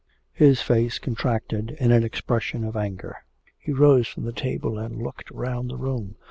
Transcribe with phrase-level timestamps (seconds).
[0.33, 3.23] His face contracted in an expression of anger.
[3.59, 6.15] He rose from the table, and looked round the room.